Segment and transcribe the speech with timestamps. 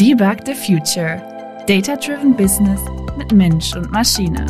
[0.00, 1.20] Debug the Future.
[1.66, 2.80] Data-Driven Business
[3.18, 4.46] mit Mensch und Maschine.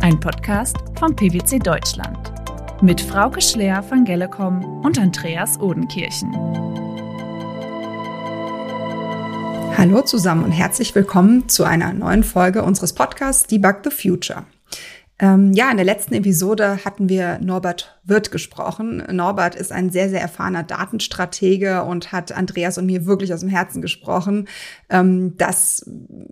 [0.00, 2.32] Ein Podcast von PwC Deutschland.
[2.80, 6.34] Mit Frauke Schler von Gellecom und Andreas Odenkirchen.
[9.76, 14.46] Hallo zusammen und herzlich willkommen zu einer neuen Folge unseres Podcasts Debug the Future.
[15.22, 19.04] Ähm, ja, in der letzten Episode hatten wir Norbert Wirth gesprochen.
[19.12, 23.50] Norbert ist ein sehr, sehr erfahrener Datenstratege und hat Andreas und mir wirklich aus dem
[23.50, 24.48] Herzen gesprochen,
[24.88, 25.84] ähm, dass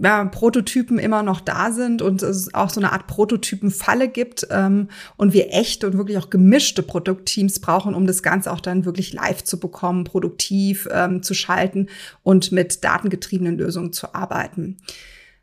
[0.02, 4.88] ja, Prototypen immer noch da sind und es auch so eine Art Prototypenfalle gibt ähm,
[5.18, 9.12] und wir echte und wirklich auch gemischte Produktteams brauchen, um das Ganze auch dann wirklich
[9.12, 11.88] live zu bekommen, produktiv ähm, zu schalten
[12.22, 14.78] und mit datengetriebenen Lösungen zu arbeiten.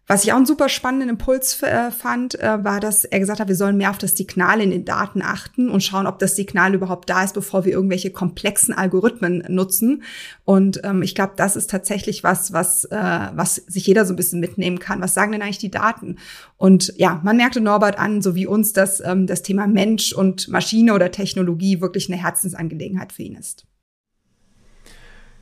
[0.07, 3.47] Was ich auch einen super spannenden Impuls äh, fand, äh, war, dass er gesagt hat,
[3.47, 6.75] wir sollen mehr auf das Signal in den Daten achten und schauen, ob das Signal
[6.75, 10.03] überhaupt da ist, bevor wir irgendwelche komplexen Algorithmen nutzen.
[10.43, 14.15] Und ähm, ich glaube, das ist tatsächlich was, was, äh, was sich jeder so ein
[14.15, 15.01] bisschen mitnehmen kann.
[15.01, 16.17] Was sagen denn eigentlich die Daten?
[16.57, 20.47] Und ja, man merkte Norbert an, so wie uns, dass ähm, das Thema Mensch und
[20.49, 23.65] Maschine oder Technologie wirklich eine Herzensangelegenheit für ihn ist.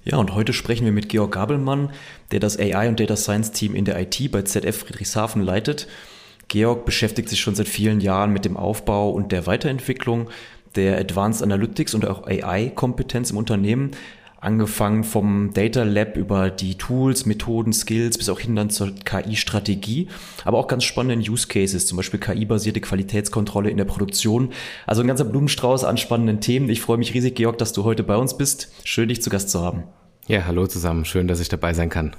[0.05, 1.91] Ja, und heute sprechen wir mit Georg Gabelmann,
[2.31, 5.87] der das AI und Data Science Team in der IT bei ZF Friedrichshafen leitet.
[6.49, 10.29] Georg beschäftigt sich schon seit vielen Jahren mit dem Aufbau und der Weiterentwicklung
[10.75, 13.91] der Advanced Analytics und auch AI-Kompetenz im Unternehmen,
[14.43, 20.09] angefangen vom Data Lab über die Tools, Methoden, Skills bis auch hin dann zur KI-Strategie,
[20.43, 24.51] aber auch ganz spannende Use Cases, zum Beispiel KI-basierte Qualitätskontrolle in der Produktion.
[24.85, 26.69] Also ein ganzer Blumenstrauß an spannenden Themen.
[26.69, 28.71] Ich freue mich riesig, Georg, dass du heute bei uns bist.
[28.83, 29.83] Schön, dich zu Gast zu haben.
[30.27, 31.05] Ja, hallo zusammen.
[31.05, 32.15] Schön, dass ich dabei sein kann.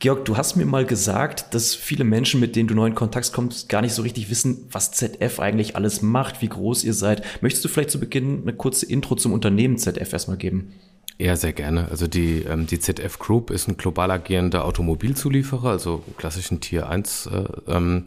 [0.00, 3.34] Georg, du hast mir mal gesagt, dass viele Menschen, mit denen du neu in Kontakt
[3.34, 7.22] kommst, gar nicht so richtig wissen, was ZF eigentlich alles macht, wie groß ihr seid.
[7.42, 10.72] Möchtest du vielleicht zu Beginn eine kurze Intro zum Unternehmen ZF erstmal geben?
[11.20, 11.88] Ja, sehr gerne.
[11.90, 17.26] Also die, ähm, die ZF Group ist ein global agierender Automobilzulieferer, also klassischen Tier 1
[17.26, 18.06] äh, ähm,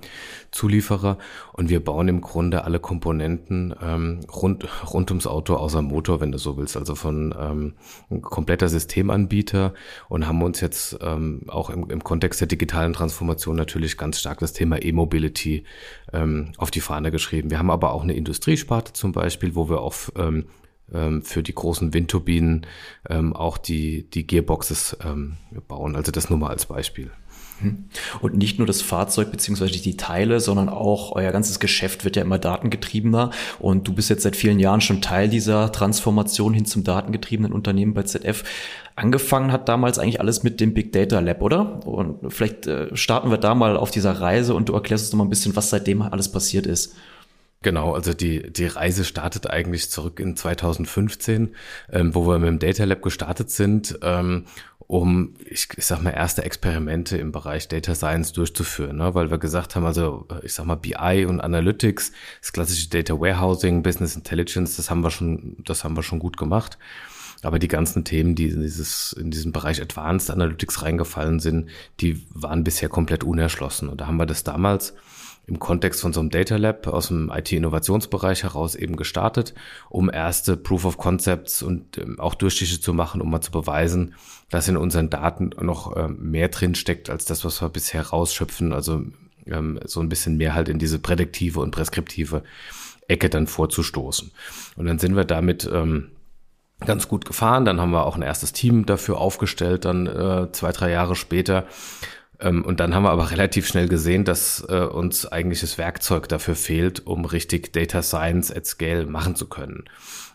[0.50, 1.20] Zulieferer.
[1.52, 6.32] Und wir bauen im Grunde alle Komponenten ähm, rund, rund ums Auto außer Motor, wenn
[6.32, 6.76] du so willst.
[6.76, 9.76] Also von ähm, kompletter Systemanbieter
[10.10, 14.40] und haben uns jetzt ähm, auch im, im Kontext der digitalen Transformation natürlich ganz stark
[14.40, 15.66] das Thema E-Mobility
[16.14, 17.52] ähm, auf die Fahne geschrieben.
[17.52, 20.46] Wir haben aber auch eine Industriesparte zum Beispiel, wo wir auf ähm, ähm,
[21.22, 22.68] für die großen Windturbinen
[23.10, 25.96] ähm, auch die, die Gearboxes ähm, bauen.
[25.96, 27.10] Also das nur mal als Beispiel.
[27.60, 27.86] Hm.
[28.22, 32.22] Und nicht nur das Fahrzeug beziehungsweise die Teile, sondern auch euer ganzes Geschäft wird ja
[32.22, 33.32] immer datengetriebener.
[33.60, 37.94] Und du bist jetzt seit vielen Jahren schon Teil dieser Transformation hin zum datengetriebenen Unternehmen
[37.94, 38.44] bei ZF.
[38.96, 41.86] Angefangen hat damals eigentlich alles mit dem Big Data Lab, oder?
[41.88, 45.20] Und vielleicht äh, starten wir da mal auf dieser Reise und du erklärst uns noch
[45.20, 46.96] mal ein bisschen, was seitdem alles passiert ist.
[47.64, 51.56] Genau, also die, die Reise startet eigentlich zurück in 2015,
[51.92, 54.46] ähm, wo wir mit dem Data Lab gestartet sind, ähm,
[54.88, 59.16] um, ich, ich sag mal, erste Experimente im Bereich Data Science durchzuführen, ne?
[59.16, 63.82] weil wir gesagt haben, also ich sag mal, BI und Analytics, das klassische Data Warehousing,
[63.82, 66.78] Business Intelligence, das haben wir schon, das haben wir schon gut gemacht.
[67.44, 71.70] Aber die ganzen Themen, die in, dieses, in diesen Bereich Advanced Analytics reingefallen sind,
[72.00, 73.90] die waren bisher komplett unerschlossen.
[73.90, 74.94] Und da haben wir das damals
[75.46, 79.54] im Kontext von so einem Data Lab aus dem IT-Innovationsbereich heraus eben gestartet,
[79.90, 84.16] um erste Proof of Concepts und ähm, auch Durchstiche zu machen, um mal zu beweisen,
[84.50, 88.72] dass in unseren Daten noch ähm, mehr drin steckt als das, was wir bisher rausschöpfen.
[88.72, 89.04] Also
[89.46, 92.44] ähm, so ein bisschen mehr halt in diese prädiktive und preskriptive
[93.08, 94.32] Ecke dann vorzustoßen.
[94.78, 96.12] Und dann sind wir damit ähm,
[96.86, 97.66] ganz gut gefahren.
[97.66, 101.66] Dann haben wir auch ein erstes Team dafür aufgestellt, dann äh, zwei, drei Jahre später
[102.64, 106.56] und dann haben wir aber relativ schnell gesehen, dass äh, uns eigentlich das Werkzeug dafür
[106.56, 109.86] fehlt, um richtig Data Science at Scale machen zu können.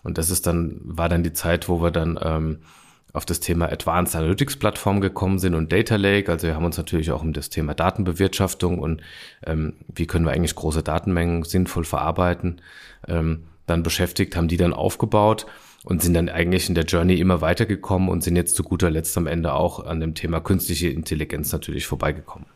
[0.02, 2.58] Und das ist dann, war dann die Zeit, wo wir dann ähm,
[3.12, 6.30] auf das Thema Advanced Analytics Plattform gekommen sind und Data Lake.
[6.30, 9.02] Also wir haben uns natürlich auch um das Thema Datenbewirtschaftung und
[9.44, 12.60] ähm, wie können wir eigentlich große Datenmengen sinnvoll verarbeiten,
[13.06, 15.46] ähm, dann beschäftigt, haben die dann aufgebaut
[15.88, 19.16] und sind dann eigentlich in der Journey immer weitergekommen und sind jetzt zu guter Letzt
[19.16, 22.46] am Ende auch an dem Thema künstliche Intelligenz natürlich vorbeigekommen.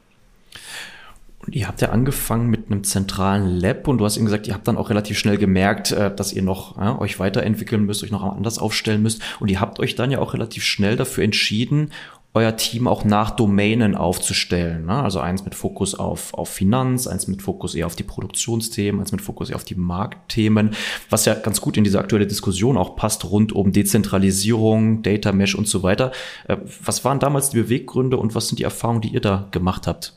[1.38, 4.54] Und ihr habt ja angefangen mit einem zentralen Lab und du hast eben gesagt, ihr
[4.54, 8.10] habt dann auch relativ schnell gemerkt, äh, dass ihr noch ja, euch weiterentwickeln müsst, euch
[8.10, 9.22] noch anders aufstellen müsst.
[9.40, 11.90] Und ihr habt euch dann ja auch relativ schnell dafür entschieden,
[12.34, 14.86] euer Team auch nach Domänen aufzustellen.
[14.86, 15.02] Ne?
[15.02, 19.12] Also eins mit Fokus auf, auf Finanz, eins mit Fokus eher auf die Produktionsthemen, eins
[19.12, 20.70] mit Fokus eher auf die Marktthemen,
[21.10, 25.54] was ja ganz gut in diese aktuelle Diskussion auch passt rund um Dezentralisierung, Data Mesh
[25.54, 26.12] und so weiter.
[26.48, 29.86] Äh, was waren damals die Beweggründe und was sind die Erfahrungen, die ihr da gemacht
[29.86, 30.14] habt?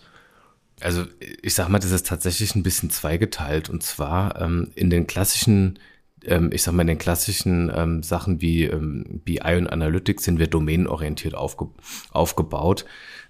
[0.82, 1.04] Also
[1.42, 5.80] ich sag mal, das ist tatsächlich ein bisschen zweigeteilt und zwar ähm, in den klassischen
[6.28, 10.40] ähm, ich sag mal, in den klassischen ähm, Sachen wie ähm, BI und Analytics sind
[10.40, 11.68] wir domänenorientiert aufge
[12.12, 12.86] aufgebaut.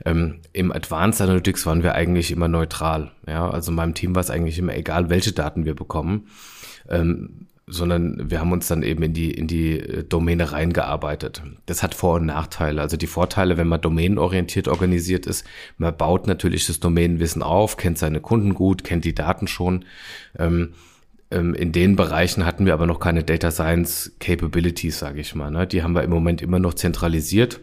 [0.06, 3.12] Ähm, Im Advanced Analytics waren wir eigentlich immer neutral.
[3.28, 6.28] Ja, also meinem Team war es eigentlich immer egal, welche Daten wir bekommen.
[6.90, 11.42] Ähm, sondern wir haben uns dann eben in die, in die äh, Domäne reingearbeitet.
[11.66, 12.82] Das hat Vor- und Nachteile.
[12.82, 15.46] Also die Vorteile, wenn man domänenorientiert organisiert ist,
[15.78, 19.86] man baut natürlich das Domänenwissen auf, kennt seine Kunden gut, kennt die Daten schon.
[20.38, 20.74] Ähm,
[21.32, 25.50] in den Bereichen hatten wir aber noch keine Data Science Capabilities, sage ich mal.
[25.52, 25.66] Ne?
[25.68, 27.60] Die haben wir im Moment immer noch zentralisiert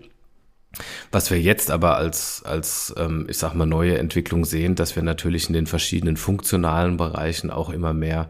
[1.11, 5.03] was wir jetzt aber als, als ähm, ich sag mal, neue Entwicklung sehen, dass wir
[5.03, 8.29] natürlich in den verschiedenen funktionalen Bereichen auch immer mehr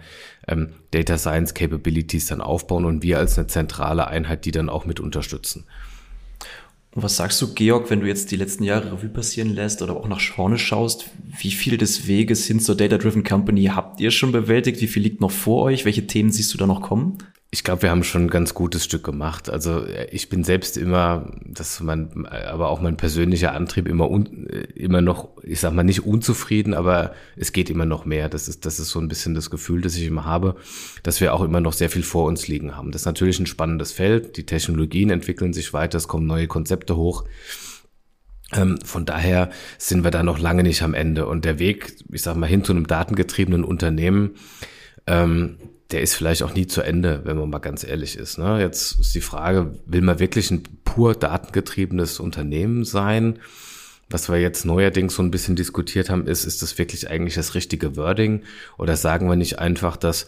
[0.48, 4.84] ähm, Data Science Capabilities dann aufbauen und wir als eine zentrale Einheit die dann auch
[4.84, 5.64] mit unterstützen.
[6.94, 9.96] Und was sagst du, Georg, wenn du jetzt die letzten Jahre Revue passieren lässt oder
[9.96, 11.08] auch nach vorne schaust?
[11.40, 14.82] Wie viel des Weges hin zur Data-Driven Company habt ihr schon bewältigt?
[14.82, 15.86] Wie viel liegt noch vor euch?
[15.86, 17.16] Welche Themen siehst du da noch kommen?
[17.54, 19.50] Ich glaube, wir haben schon ein ganz gutes Stück gemacht.
[19.50, 24.10] Also äh, ich bin selbst immer, das ist mein, aber auch mein persönlicher Antrieb immer
[24.10, 28.30] un, äh, immer noch, ich sag mal nicht unzufrieden, aber es geht immer noch mehr.
[28.30, 30.56] Das ist, das ist so ein bisschen das Gefühl, das ich immer habe,
[31.02, 32.90] dass wir auch immer noch sehr viel vor uns liegen haben.
[32.90, 34.38] Das ist natürlich ein spannendes Feld.
[34.38, 37.24] Die Technologien entwickeln sich weiter, es kommen neue Konzepte hoch.
[38.54, 41.26] Ähm, von daher sind wir da noch lange nicht am Ende.
[41.26, 44.36] Und der Weg, ich sag mal, hin zu einem datengetriebenen Unternehmen,
[45.06, 45.58] ähm,
[45.92, 48.38] der ist vielleicht auch nie zu Ende, wenn man mal ganz ehrlich ist.
[48.38, 48.60] Ne?
[48.60, 53.38] Jetzt ist die Frage, will man wirklich ein pur datengetriebenes Unternehmen sein?
[54.08, 57.54] Was wir jetzt neuerdings so ein bisschen diskutiert haben, ist, ist das wirklich eigentlich das
[57.54, 58.42] richtige Wording?
[58.78, 60.26] Oder sagen wir nicht einfach, dass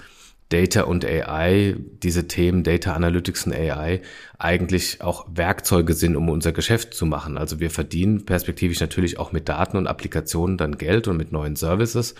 [0.50, 4.02] Data und AI, diese Themen Data Analytics und AI,
[4.38, 7.38] eigentlich auch Werkzeuge sind, um unser Geschäft zu machen.
[7.38, 11.56] Also wir verdienen perspektivisch natürlich auch mit Daten und Applikationen dann Geld und mit neuen
[11.56, 12.14] Services.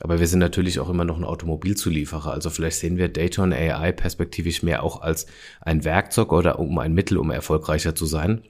[0.00, 2.30] Aber wir sind natürlich auch immer noch ein Automobilzulieferer.
[2.30, 5.26] Also vielleicht sehen wir Data und AI perspektivisch mehr auch als
[5.60, 8.42] ein Werkzeug oder um ein Mittel, um erfolgreicher zu sein.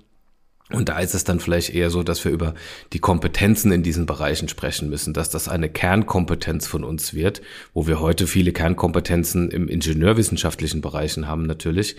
[0.73, 2.55] Und da ist es dann vielleicht eher so, dass wir über
[2.93, 7.41] die Kompetenzen in diesen Bereichen sprechen müssen, dass das eine Kernkompetenz von uns wird,
[7.73, 11.95] wo wir heute viele Kernkompetenzen im ingenieurwissenschaftlichen Bereichen haben natürlich,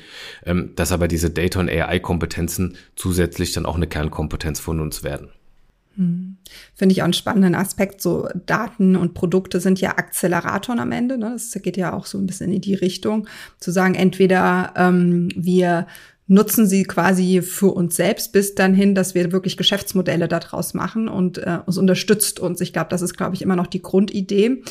[0.45, 5.29] ähm, dass aber diese Data- und AI-Kompetenzen zusätzlich dann auch eine Kernkompetenz von uns werden.
[5.97, 6.38] Hm.
[6.75, 8.01] Finde ich auch einen spannenden Aspekt.
[8.01, 11.17] So Daten und Produkte sind ja Acceleratoren am Ende.
[11.17, 11.31] Ne?
[11.33, 13.27] Das geht ja auch so ein bisschen in die Richtung,
[13.59, 15.88] zu sagen, entweder ähm, wir
[16.27, 21.07] nutzen sie quasi für uns selbst bis dann hin, dass wir wirklich Geschäftsmodelle daraus machen
[21.07, 22.61] und äh, uns unterstützt uns.
[22.61, 24.61] Ich glaube, das ist, glaube ich, immer noch die Grundidee.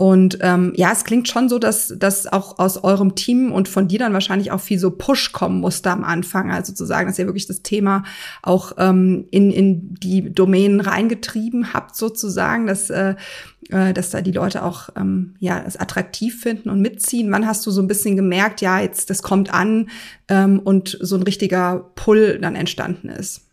[0.00, 3.88] Und ähm, ja, es klingt schon so, dass dass auch aus eurem Team und von
[3.88, 6.52] dir dann wahrscheinlich auch viel so Push kommen musste am Anfang.
[6.52, 8.04] Also zu sagen, dass ihr wirklich das Thema
[8.40, 13.16] auch ähm, in, in die Domänen reingetrieben habt, sozusagen, dass, äh,
[13.70, 17.32] äh, dass da die Leute auch ähm, ja, es attraktiv finden und mitziehen.
[17.32, 19.88] Wann hast du so ein bisschen gemerkt, ja, jetzt das kommt an
[20.28, 23.47] ähm, und so ein richtiger Pull dann entstanden ist?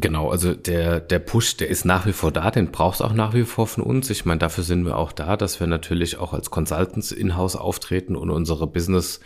[0.00, 3.12] Genau, also der, der Push, der ist nach wie vor da, den braucht es auch
[3.12, 4.10] nach wie vor von uns.
[4.10, 8.14] Ich meine, dafür sind wir auch da, dass wir natürlich auch als Consultants in-house auftreten
[8.14, 9.20] und unsere Business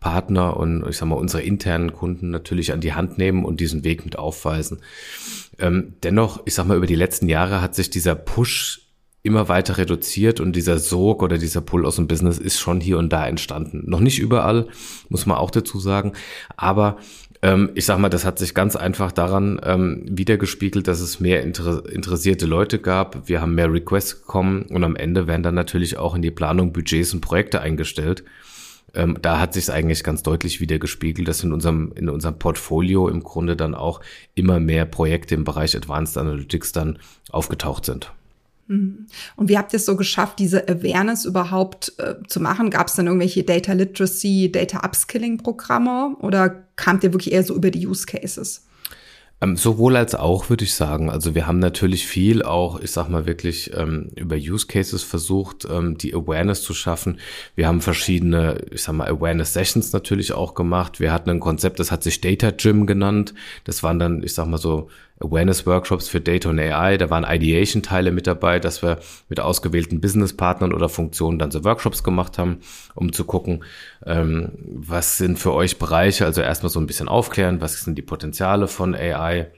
[0.00, 3.84] Partner und ich sag mal unsere internen Kunden natürlich an die Hand nehmen und diesen
[3.84, 4.80] Weg mit aufweisen.
[5.58, 8.82] Ähm, dennoch, ich sag mal, über die letzten Jahre hat sich dieser Push
[9.22, 12.98] immer weiter reduziert und dieser Sog oder dieser Pull aus dem Business ist schon hier
[12.98, 13.82] und da entstanden.
[13.86, 14.68] Noch nicht überall,
[15.08, 16.12] muss man auch dazu sagen,
[16.56, 16.98] aber
[17.42, 21.42] ähm, ich sag mal, das hat sich ganz einfach daran ähm, wiedergespiegelt, dass es mehr
[21.42, 23.28] inter interessierte Leute gab.
[23.28, 26.72] Wir haben mehr Requests bekommen und am Ende werden dann natürlich auch in die Planung
[26.72, 28.24] Budgets und Projekte eingestellt.
[28.94, 33.08] Ähm, da hat sich es eigentlich ganz deutlich wiedergespiegelt, dass in unserem, in unserem Portfolio
[33.08, 34.00] im Grunde dann auch
[34.34, 36.98] immer mehr Projekte im Bereich Advanced Analytics dann
[37.30, 38.10] aufgetaucht sind.
[38.68, 42.70] Und wie habt ihr es so geschafft, diese Awareness überhaupt äh, zu machen?
[42.70, 47.54] Gab es dann irgendwelche Data Literacy, Data Upskilling Programme oder kamt ihr wirklich eher so
[47.54, 48.68] über die Use Cases?
[49.40, 51.10] Ähm, sowohl als auch, würde ich sagen.
[51.10, 55.66] Also wir haben natürlich viel auch, ich sag mal wirklich, ähm, über Use Cases versucht,
[55.70, 57.20] ähm, die Awareness zu schaffen.
[57.54, 60.98] Wir haben verschiedene, ich sag mal, Awareness Sessions natürlich auch gemacht.
[60.98, 63.32] Wir hatten ein Konzept, das hat sich Data Gym genannt.
[63.62, 64.88] Das waren dann, ich sag mal so,
[65.20, 66.96] Awareness-Workshops für Data und AI.
[66.96, 68.98] Da waren Ideation-Teile mit dabei, dass wir
[69.28, 72.60] mit ausgewählten Business-Partnern oder Funktionen dann so Workshops gemacht haben,
[72.94, 73.64] um zu gucken,
[74.06, 78.02] ähm, was sind für euch Bereiche, also erstmal so ein bisschen aufklären, was sind die
[78.02, 79.50] Potenziale von AI,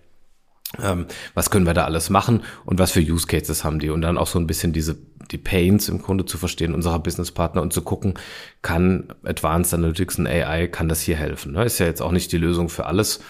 [0.82, 4.02] ähm, was können wir da alles machen und was für Use Cases haben die und
[4.02, 4.96] dann auch so ein bisschen diese
[5.30, 8.14] die Pains im Grunde zu verstehen unserer Businesspartner und zu gucken,
[8.62, 11.52] kann Advanced Analytics und AI, kann das hier helfen?
[11.52, 11.64] Ne?
[11.64, 13.20] Ist ja jetzt auch nicht die Lösung für alles,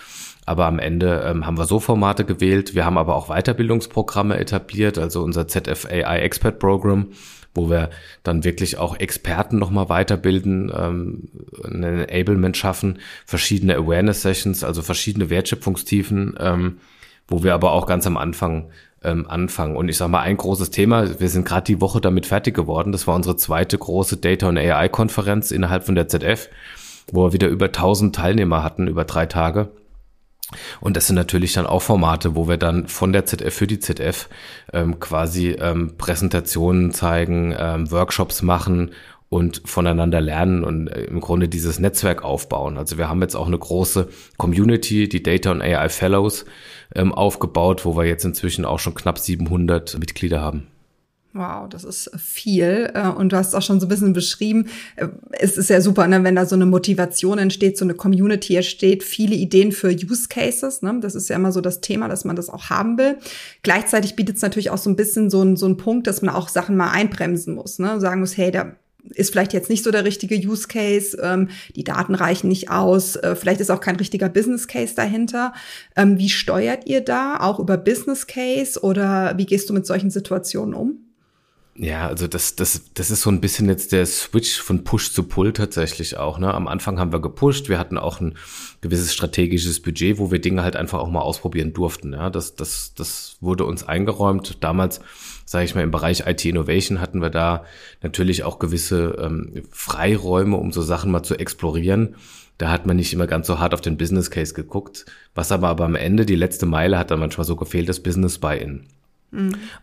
[0.51, 2.75] aber am Ende ähm, haben wir so Formate gewählt.
[2.75, 7.13] Wir haben aber auch Weiterbildungsprogramme etabliert, also unser ZFAI Expert Program,
[7.55, 7.91] wo wir
[8.25, 11.29] dann wirklich auch Experten nochmal weiterbilden, ähm,
[11.63, 16.79] ein Enablement schaffen, verschiedene Awareness-Sessions, also verschiedene Wertschöpfungstiefen, ähm,
[17.29, 18.71] wo wir aber auch ganz am Anfang
[19.05, 19.77] ähm, anfangen.
[19.77, 22.91] Und ich sage mal, ein großes Thema, wir sind gerade die Woche damit fertig geworden,
[22.91, 26.49] das war unsere zweite große Data- und AI-Konferenz innerhalb von der ZF,
[27.13, 29.71] wo wir wieder über 1000 Teilnehmer hatten, über drei Tage.
[30.81, 33.79] Und das sind natürlich dann auch Formate, wo wir dann von der ZF für die
[33.79, 34.29] ZF
[34.73, 38.91] ähm, quasi ähm, Präsentationen zeigen, ähm, Workshops machen
[39.29, 42.77] und voneinander lernen und äh, im Grunde dieses Netzwerk aufbauen.
[42.77, 46.45] Also wir haben jetzt auch eine große Community, die Data und AI Fellows,
[46.95, 50.67] ähm, aufgebaut, wo wir jetzt inzwischen auch schon knapp 700 Mitglieder haben.
[51.33, 52.91] Wow, das ist viel.
[52.93, 56.09] Äh, und du hast auch schon so ein bisschen beschrieben, äh, es ist ja super,
[56.09, 60.27] ne, wenn da so eine Motivation entsteht, so eine Community entsteht, viele Ideen für Use
[60.29, 60.83] Cases.
[60.83, 60.99] Ne?
[61.01, 63.17] Das ist ja immer so das Thema, dass man das auch haben will.
[63.63, 66.35] Gleichzeitig bietet es natürlich auch so ein bisschen so, ein, so einen Punkt, dass man
[66.35, 67.79] auch Sachen mal einbremsen muss.
[67.79, 68.01] Ne?
[68.01, 68.75] Sagen muss, hey, da
[69.11, 73.15] ist vielleicht jetzt nicht so der richtige Use Case, ähm, die Daten reichen nicht aus,
[73.17, 75.55] äh, vielleicht ist auch kein richtiger Business Case dahinter.
[75.97, 77.39] Ähm, wie steuert ihr da?
[77.39, 81.10] Auch über Business Case oder wie gehst du mit solchen Situationen um?
[81.83, 85.23] Ja, also das, das, das ist so ein bisschen jetzt der Switch von Push zu
[85.23, 86.39] Pull tatsächlich auch.
[86.39, 86.53] Ne?
[86.53, 88.35] Am Anfang haben wir gepusht, wir hatten auch ein
[88.83, 92.13] gewisses strategisches Budget, wo wir Dinge halt einfach auch mal ausprobieren durften.
[92.13, 92.29] Ja?
[92.29, 94.63] Das, das, das wurde uns eingeräumt.
[94.63, 95.01] Damals,
[95.47, 97.65] sage ich mal, im Bereich IT Innovation hatten wir da
[98.03, 102.15] natürlich auch gewisse ähm, Freiräume, um so Sachen mal zu explorieren.
[102.59, 105.07] Da hat man nicht immer ganz so hart auf den Business Case geguckt.
[105.35, 108.37] Was aber, aber am Ende, die letzte Meile, hat dann manchmal so gefehlt, das Business
[108.37, 108.85] Buy-in.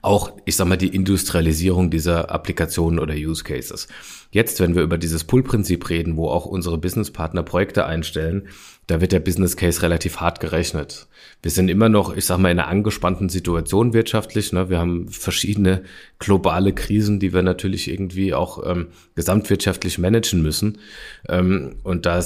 [0.02, 3.88] Auch, ich sag mal, die Industrialisierung dieser Applikationen oder Use Cases.
[4.32, 8.50] Jetzt, wenn wir über dieses Pull-Prinzip reden, wo auch unsere Businesspartner Projekte einstellen,
[8.88, 11.08] da wird der Business Case relativ hart gerechnet.
[11.42, 14.54] Wir sind immer noch, ich sag mal, in einer angespannten Situation wirtschaftlich.
[14.54, 14.70] Ne?
[14.70, 15.84] Wir haben verschiedene
[16.20, 20.80] globale Krisen, die wir natürlich irgendwie auch ähm, gesamtwirtschaftlich managen müssen.
[21.28, 22.24] Ähm, und da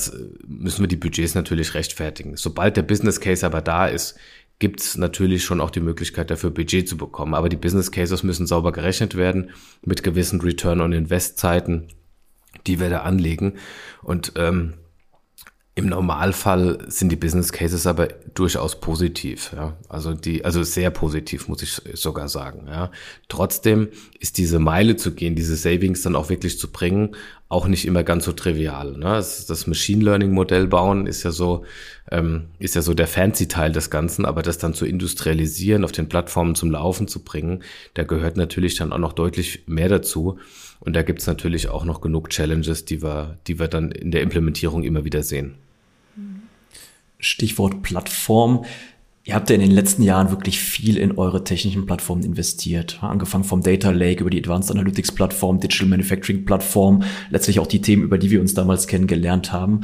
[0.47, 2.37] müssen wir die Budgets natürlich rechtfertigen.
[2.37, 4.17] Sobald der Business Case aber da ist,
[4.61, 7.33] gibt es natürlich schon auch die Möglichkeit dafür, Budget zu bekommen.
[7.33, 9.49] Aber die Business Cases müssen sauber gerechnet werden
[9.83, 11.87] mit gewissen Return on Invest Zeiten,
[12.67, 13.55] die wir da anlegen.
[14.03, 14.75] Und ähm,
[15.73, 19.77] im Normalfall sind die Business Cases aber durchaus positiv, ja.
[19.89, 22.91] Also die, also sehr positiv, muss ich sogar sagen, ja.
[23.29, 23.87] Trotzdem
[24.19, 27.15] ist diese Meile zu gehen, diese Savings dann auch wirklich zu bringen,
[27.51, 28.93] auch nicht immer ganz so trivial.
[28.93, 29.09] Ne?
[29.09, 31.65] Das Machine Learning Modell bauen ist ja so,
[32.09, 35.91] ähm, ist ja so der fancy Teil des Ganzen, aber das dann zu industrialisieren, auf
[35.91, 37.61] den Plattformen zum Laufen zu bringen,
[37.93, 40.39] da gehört natürlich dann auch noch deutlich mehr dazu.
[40.79, 44.21] Und da gibt's natürlich auch noch genug Challenges, die wir, die wir dann in der
[44.21, 45.55] Implementierung immer wieder sehen.
[47.19, 48.65] Stichwort Plattform.
[49.23, 52.97] Ihr habt ja in den letzten Jahren wirklich viel in eure technischen Plattformen investiert.
[53.03, 57.81] Angefangen vom Data Lake über die Advanced Analytics Plattform, Digital Manufacturing Plattform, letztlich auch die
[57.81, 59.81] Themen, über die wir uns damals kennengelernt haben.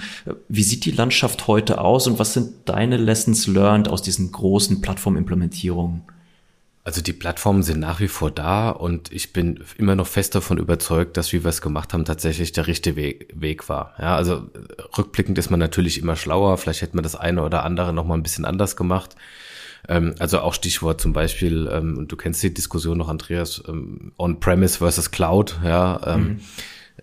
[0.50, 4.82] Wie sieht die Landschaft heute aus und was sind deine Lessons learned aus diesen großen
[4.82, 6.02] Plattformimplementierungen?
[6.88, 10.58] Also die Plattformen sind nach wie vor da und ich bin immer noch fest davon
[10.58, 13.94] überzeugt, dass wie wir es gemacht haben, tatsächlich der richtige Weg, Weg war.
[14.00, 14.50] Ja, also
[14.98, 16.58] rückblickend ist man natürlich immer schlauer.
[16.58, 19.18] Vielleicht hätte man das eine oder andere noch mal ein bisschen anders gemacht.
[19.90, 24.14] Ähm, also auch Stichwort zum Beispiel, ähm, und du kennst die Diskussion noch, Andreas, ähm,
[24.18, 25.60] On-Premise versus Cloud.
[25.66, 26.40] Ja, ähm, mhm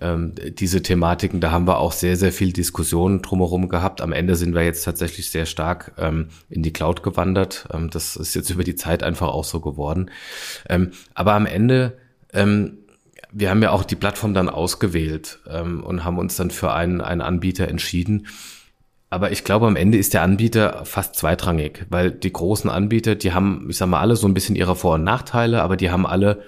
[0.01, 4.01] ähm, diese Thematiken, da haben wir auch sehr, sehr viel Diskussionen drumherum gehabt.
[4.01, 7.69] Am Ende sind wir jetzt tatsächlich sehr stark ähm, in die Cloud gewandert.
[7.73, 10.11] Ähm, das ist jetzt über die Zeit einfach auch so geworden.
[10.69, 11.97] Ähm, aber am Ende,
[12.33, 12.79] ähm,
[13.33, 17.01] wir haben ja auch die Plattform dann ausgewählt ähm, und haben uns dann für einen,
[17.01, 18.27] einen Anbieter entschieden.
[19.11, 23.33] Aber ich glaube, am Ende ist der Anbieter fast zweitrangig, weil die großen Anbieter, die
[23.33, 26.05] haben, ich sag mal, alle so ein bisschen ihre Vor- und Nachteile, aber die haben
[26.05, 26.43] alle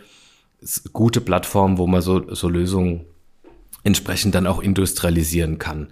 [0.93, 3.05] gute Plattformen, wo man so, so Lösungen
[3.87, 5.89] entsprechend dann auch industrialisieren kann.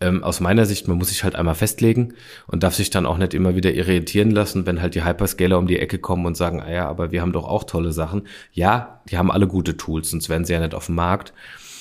[0.00, 2.14] Ähm, aus meiner Sicht, man muss sich halt einmal festlegen
[2.46, 5.66] und darf sich dann auch nicht immer wieder irritieren lassen, wenn halt die Hyperscaler um
[5.66, 8.28] die Ecke kommen und sagen, ah ja, aber wir haben doch auch tolle Sachen.
[8.52, 11.32] Ja, die haben alle gute Tools, sonst wären sie ja nicht auf dem Markt.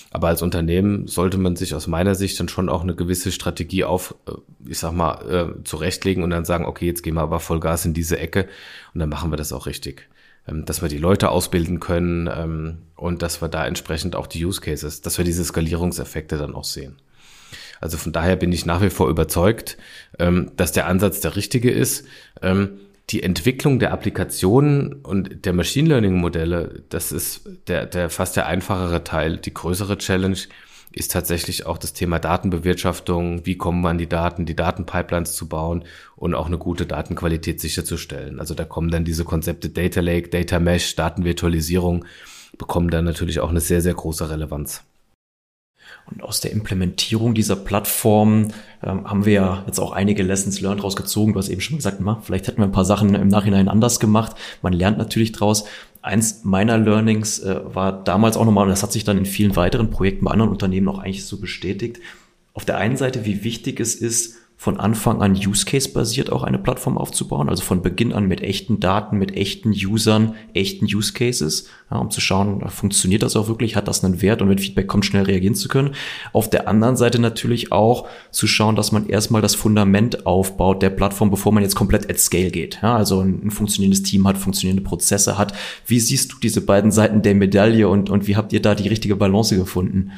[0.10, 3.84] Aber als Unternehmen sollte man sich aus meiner Sicht dann schon auch eine gewisse Strategie
[3.84, 4.32] auf, äh,
[4.66, 7.94] ich sag mal, äh, zurechtlegen und dann sagen, okay, jetzt gehen wir aber Vollgas in
[7.94, 8.48] diese Ecke
[8.94, 10.08] und dann machen wir das auch richtig.
[10.48, 14.46] Ähm, dass wir die Leute ausbilden können ähm, und dass wir da entsprechend auch die
[14.46, 16.96] Use Cases, dass wir diese Skalierungseffekte dann auch sehen.
[17.80, 19.78] Also von daher bin ich nach wie vor überzeugt,
[20.20, 22.06] ähm, dass der Ansatz der richtige ist.
[23.10, 28.48] Die Entwicklung der Applikationen und der Machine Learning Modelle, das ist der, der fast der
[28.48, 29.38] einfachere Teil.
[29.38, 30.38] Die größere Challenge
[30.98, 33.46] ist tatsächlich auch das Thema Datenbewirtschaftung.
[33.46, 35.84] Wie kommen wir an die Daten, die Datenpipelines zu bauen
[36.16, 38.40] und auch eine gute Datenqualität sicherzustellen.
[38.40, 42.06] Also da kommen dann diese Konzepte Data Lake, Data Mesh, Datenvirtualisierung
[42.58, 44.84] bekommen dann natürlich auch eine sehr, sehr große Relevanz.
[46.10, 48.50] Und aus der Implementierung dieser Plattform
[48.82, 51.34] ähm, haben wir ja jetzt auch einige Lessons learned rausgezogen.
[51.34, 54.00] Du hast eben schon gesagt, ma, vielleicht hätten wir ein paar Sachen im Nachhinein anders
[54.00, 54.36] gemacht.
[54.62, 55.66] Man lernt natürlich draus.
[56.08, 59.56] Eins meiner Learnings äh, war damals auch nochmal, und das hat sich dann in vielen
[59.56, 62.00] weiteren Projekten bei anderen Unternehmen auch eigentlich so bestätigt.
[62.54, 66.42] Auf der einen Seite, wie wichtig es ist, von Anfang an Use Case basiert auch
[66.42, 71.14] eine Plattform aufzubauen, also von Beginn an mit echten Daten, mit echten Usern, echten Use
[71.14, 74.58] Cases, ja, um zu schauen, funktioniert das auch wirklich, hat das einen Wert und wenn
[74.58, 75.94] Feedback kommt, schnell reagieren zu können.
[76.34, 80.90] Auf der anderen Seite natürlich auch zu schauen, dass man erstmal das Fundament aufbaut der
[80.90, 82.80] Plattform, bevor man jetzt komplett at scale geht.
[82.82, 85.54] Ja, also ein, ein funktionierendes Team hat, funktionierende Prozesse hat.
[85.86, 88.90] Wie siehst du diese beiden Seiten der Medaille und, und wie habt ihr da die
[88.90, 90.14] richtige Balance gefunden?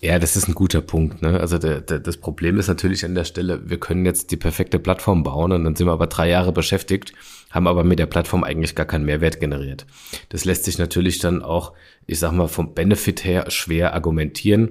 [0.00, 1.22] Ja, das ist ein guter Punkt.
[1.22, 1.40] Ne?
[1.40, 4.78] Also der, der, das Problem ist natürlich an der Stelle, wir können jetzt die perfekte
[4.78, 7.12] Plattform bauen und dann sind wir aber drei Jahre beschäftigt,
[7.50, 9.86] haben aber mit der Plattform eigentlich gar keinen Mehrwert generiert.
[10.28, 11.72] Das lässt sich natürlich dann auch,
[12.06, 14.70] ich sag mal, vom Benefit her schwer argumentieren,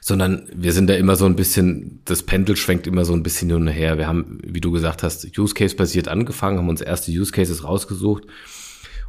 [0.00, 3.48] sondern wir sind da immer so ein bisschen, das Pendel schwenkt immer so ein bisschen
[3.48, 3.98] hin und her.
[3.98, 7.64] Wir haben, wie du gesagt hast, Use Case basiert angefangen, haben uns erste Use Cases
[7.64, 8.24] rausgesucht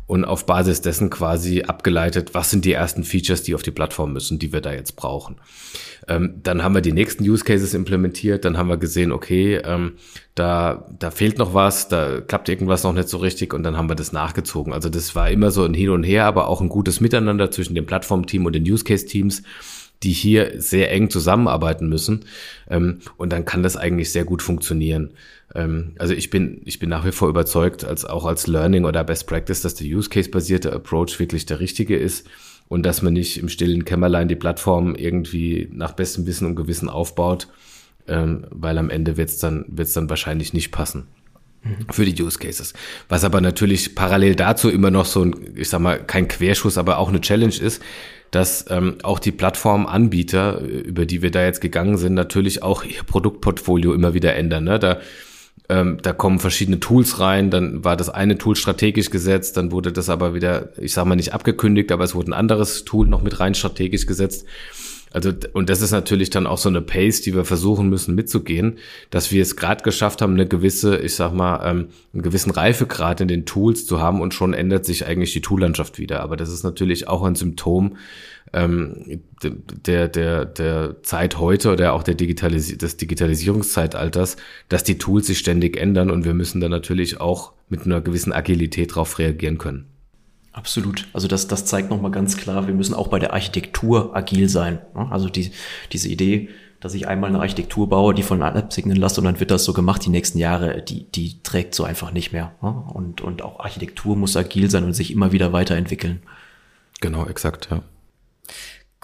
[0.07, 4.13] und auf Basis dessen quasi abgeleitet, was sind die ersten Features, die auf die Plattform
[4.13, 5.37] müssen, die wir da jetzt brauchen.
[6.07, 9.93] Ähm, dann haben wir die nächsten Use Cases implementiert, dann haben wir gesehen, okay, ähm,
[10.35, 13.89] da, da fehlt noch was, da klappt irgendwas noch nicht so richtig und dann haben
[13.89, 14.73] wir das nachgezogen.
[14.73, 17.73] Also das war immer so ein Hin und Her, aber auch ein gutes Miteinander zwischen
[17.73, 19.41] dem Plattformteam und den Use Case Teams
[20.05, 22.25] die hier sehr eng zusammenarbeiten müssen.
[22.69, 25.11] Ähm, und dann kann das eigentlich sehr gut funktionieren.
[25.55, 29.03] Ähm, also ich bin, ich bin nach wie vor überzeugt, als auch als Learning oder
[29.03, 32.27] Best Practice, dass der Use Case basierte Approach wirklich der richtige ist
[32.67, 36.87] und dass man nicht im stillen Kämmerlein die Plattform irgendwie nach bestem Wissen und Gewissen
[36.87, 37.47] aufbaut,
[38.07, 41.07] ähm, weil am Ende wird es dann, wird's dann wahrscheinlich nicht passen
[41.91, 42.73] für die Use Cases.
[43.09, 46.99] Was aber natürlich parallel dazu immer noch so ein, ich sag mal, kein Querschuss, aber
[46.99, 47.81] auch eine Challenge ist,
[48.31, 53.03] dass ähm, auch die Plattformanbieter, über die wir da jetzt gegangen sind, natürlich auch ihr
[53.03, 54.65] Produktportfolio immer wieder ändern.
[54.65, 54.79] Ne?
[54.79, 54.99] Da,
[55.69, 59.91] ähm, da kommen verschiedene Tools rein, dann war das eine Tool strategisch gesetzt, dann wurde
[59.91, 63.21] das aber wieder, ich sage mal nicht abgekündigt, aber es wurde ein anderes Tool noch
[63.21, 64.45] mit rein strategisch gesetzt.
[65.15, 68.79] Also, und das ist natürlich dann auch so eine Pace, die wir versuchen müssen mitzugehen,
[69.11, 73.21] dass wir es gerade geschafft haben, eine gewisse, ich sag mal, ähm, einen gewissen Reifegrad
[73.21, 76.19] in den Tools zu haben und schon ändert sich eigentlich die Toollandschaft wieder.
[76.19, 77.95] Aber das ist natürlich auch ein Symptom
[78.51, 79.21] ähm,
[79.85, 84.35] der, der, der Zeit heute oder auch der Digitalis des Digitalisierungszeitalters,
[84.67, 88.33] dass die Tools sich ständig ändern und wir müssen dann natürlich auch mit einer gewissen
[88.33, 89.94] Agilität darauf reagieren können.
[90.55, 91.05] Absolut.
[91.11, 94.79] Also das, das zeigt nochmal ganz klar, wir müssen auch bei der Architektur agil sein.
[94.93, 95.51] Also die,
[95.91, 96.47] diese Idee,
[96.79, 99.65] dass ich einmal eine Architektur baue, die von App signen lasse und dann wird das
[99.65, 102.53] so gemacht die nächsten Jahre, die, die trägt so einfach nicht mehr.
[102.61, 106.21] Und, und auch Architektur muss agil sein und sich immer wieder weiterentwickeln.
[107.01, 107.81] Genau, exakt, ja.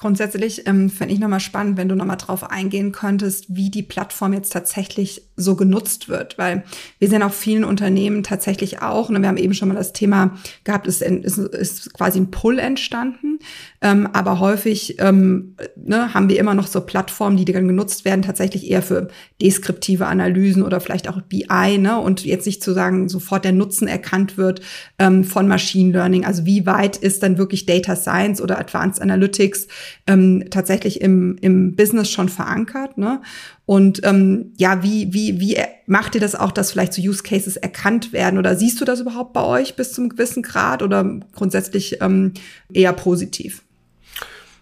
[0.02, 4.34] Grundsätzlich ähm, fände ich nochmal spannend, wenn du nochmal drauf eingehen könntest, wie die Plattform
[4.34, 6.64] jetzt tatsächlich so genutzt wird, weil
[6.98, 10.40] wir sehen auch vielen Unternehmen tatsächlich auch, und wir haben eben schon mal das Thema
[10.64, 13.38] gehabt, es ist, ist quasi ein Pull entstanden,
[13.82, 18.24] ähm, aber häufig ähm, ne, haben wir immer noch so Plattformen, die dann genutzt werden,
[18.24, 19.08] tatsächlich eher für
[19.40, 23.88] deskriptive Analysen oder vielleicht auch BI, ne, und jetzt nicht zu sagen, sofort der Nutzen
[23.88, 24.62] erkannt wird
[24.98, 29.68] ähm, von Machine Learning, also wie weit ist dann wirklich Data Science oder Advanced Analytics
[30.08, 32.98] ähm, tatsächlich im, im Business schon verankert.
[32.98, 33.22] Ne?
[33.66, 37.58] Und ähm, ja, wie, wie, wie macht ihr das auch, dass vielleicht so Use Cases
[37.58, 38.40] erkannt werden?
[38.40, 42.34] Oder siehst du das überhaupt bei euch bis zum gewissen Grad oder grundsätzlich ähm,
[42.74, 43.64] eher positiv?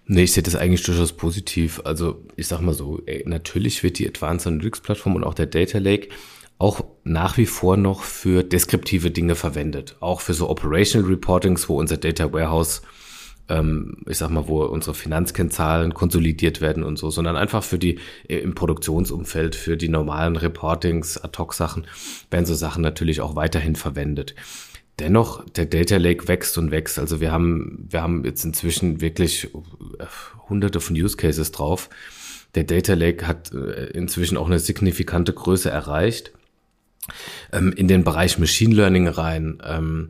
[0.05, 1.81] Nee, ich sehe das eigentlich durchaus positiv.
[1.83, 5.77] Also ich sag mal so, natürlich wird die Advanced Analytics Plattform und auch der Data
[5.77, 6.09] Lake
[6.59, 9.95] auch nach wie vor noch für deskriptive Dinge verwendet.
[10.01, 12.81] Auch für so Operational Reportings, wo unser Data Warehouse
[13.49, 17.99] ähm, ich sag mal, wo unsere Finanzkennzahlen konsolidiert werden und so, sondern einfach für die
[18.27, 21.87] äh, im Produktionsumfeld, für die normalen Reportings, Ad-Hoc-Sachen,
[22.29, 24.35] werden so Sachen natürlich auch weiterhin verwendet.
[24.99, 26.99] Dennoch, der Data Lake wächst und wächst.
[26.99, 30.05] Also wir haben, wir haben jetzt inzwischen wirklich äh,
[30.49, 31.89] hunderte von Use Cases drauf.
[32.55, 36.33] Der Data Lake hat äh, inzwischen auch eine signifikante Größe erreicht.
[37.51, 40.09] Ähm, in den Bereich Machine Learning rein ähm,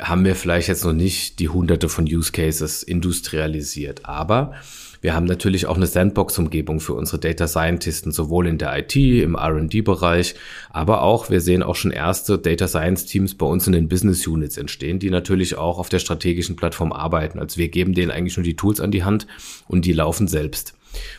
[0.00, 4.54] haben wir vielleicht jetzt noch nicht die hunderte von Use Cases industrialisiert, aber
[5.00, 9.36] wir haben natürlich auch eine Sandbox-Umgebung für unsere Data Scientisten, sowohl in der IT, im
[9.36, 10.34] R&D-Bereich,
[10.70, 14.56] aber auch, wir sehen auch schon erste Data Science-Teams bei uns in den Business Units
[14.56, 17.38] entstehen, die natürlich auch auf der strategischen Plattform arbeiten.
[17.38, 19.26] Also wir geben denen eigentlich nur die Tools an die Hand
[19.68, 20.74] und die laufen selbst.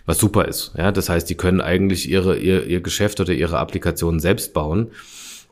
[0.06, 0.74] Was super ist.
[0.78, 4.92] Ja, das heißt, die können eigentlich ihre, ihr, ihr Geschäft oder ihre Applikation selbst bauen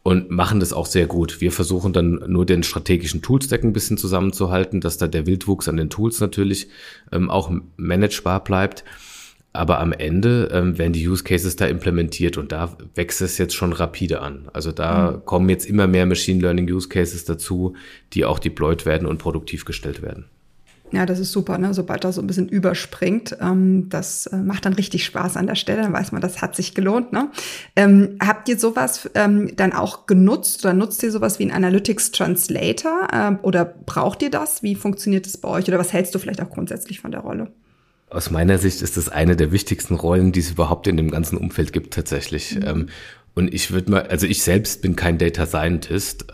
[0.07, 1.41] und machen das auch sehr gut.
[1.41, 5.75] Wir versuchen dann nur den strategischen Toolstack ein bisschen zusammenzuhalten, dass da der Wildwuchs an
[5.75, 6.69] den Tools natürlich
[7.11, 8.85] ähm, auch managebar bleibt.
[9.51, 13.53] Aber am Ende ähm, werden die Use Cases da implementiert und da wächst es jetzt
[13.53, 14.47] schon rapide an.
[14.53, 15.25] Also da mhm.
[15.25, 17.75] kommen jetzt immer mehr Machine Learning Use Cases dazu,
[18.13, 20.29] die auch deployed werden und produktiv gestellt werden.
[20.91, 21.73] Ja, das ist super, ne?
[21.73, 23.37] sobald das so ein bisschen überspringt.
[23.41, 26.55] Ähm, das äh, macht dann richtig Spaß an der Stelle, dann weiß man, das hat
[26.55, 27.11] sich gelohnt.
[27.11, 27.29] Ne?
[27.75, 32.11] Ähm, habt ihr sowas ähm, dann auch genutzt oder nutzt ihr sowas wie ein Analytics
[32.11, 34.63] Translator äh, oder braucht ihr das?
[34.63, 37.51] Wie funktioniert das bei euch oder was hältst du vielleicht auch grundsätzlich von der Rolle?
[38.09, 41.37] Aus meiner Sicht ist das eine der wichtigsten Rollen, die es überhaupt in dem ganzen
[41.37, 42.55] Umfeld gibt tatsächlich.
[42.55, 42.63] Mhm.
[42.65, 42.89] Ähm,
[43.35, 46.25] und ich würde mal, also ich selbst bin kein Data Scientist.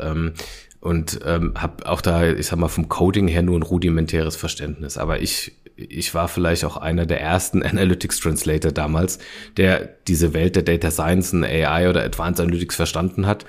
[0.84, 4.98] Und ähm, habe auch da, ich sag mal, vom Coding her nur ein rudimentäres Verständnis.
[4.98, 9.18] Aber ich, ich war vielleicht auch einer der ersten Analytics Translator damals,
[9.56, 13.46] der diese Welt der Data Science und AI oder Advanced Analytics verstanden hat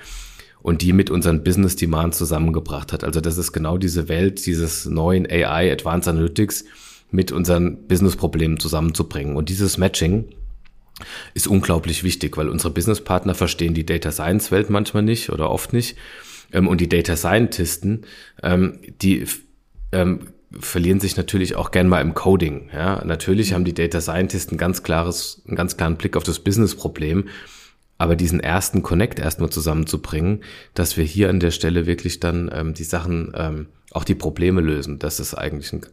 [0.61, 3.03] und die mit unseren Business Demand zusammengebracht hat.
[3.03, 6.63] Also das ist genau diese Welt dieses neuen AI Advanced Analytics
[7.11, 9.35] mit unseren Business Problemen zusammenzubringen.
[9.35, 10.29] Und dieses Matching
[11.33, 15.51] ist unglaublich wichtig, weil unsere Business Partner verstehen die Data Science Welt manchmal nicht oder
[15.51, 15.97] oft nicht
[16.55, 18.05] ähm, und die Data Scientisten,
[18.41, 19.25] ähm, die
[19.91, 22.69] ähm, verlieren sich natürlich auch gern mal im Coding.
[22.73, 27.27] Ja, natürlich haben die Data Scientisten ganz klares, einen ganz klaren Blick auf das Business-Problem.
[27.97, 32.73] Aber diesen ersten Connect erstmal zusammenzubringen, dass wir hier an der Stelle wirklich dann ähm,
[32.73, 35.85] die Sachen, ähm, auch die Probleme lösen, das ist eigentlich ein,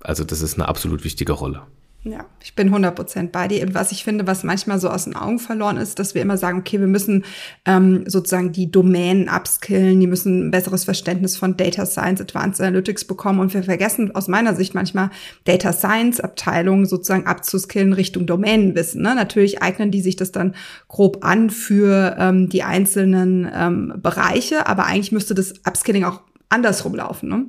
[0.00, 1.62] also das ist eine absolut wichtige Rolle.
[2.04, 3.74] Ja, ich bin 100% bei dir.
[3.74, 6.58] Was ich finde, was manchmal so aus den Augen verloren ist, dass wir immer sagen,
[6.58, 7.24] okay, wir müssen
[7.64, 13.04] ähm, sozusagen die Domänen upskillen, die müssen ein besseres Verständnis von Data Science, Advanced Analytics
[13.04, 15.10] bekommen und wir vergessen aus meiner Sicht manchmal
[15.44, 19.00] Data Science Abteilungen sozusagen abzuskillen Richtung Domänenwissen.
[19.00, 19.14] Ne?
[19.14, 20.56] Natürlich eignen die sich das dann
[20.88, 26.96] grob an für ähm, die einzelnen ähm, Bereiche, aber eigentlich müsste das Upskilling auch andersrum
[26.96, 27.28] laufen.
[27.28, 27.46] Ne?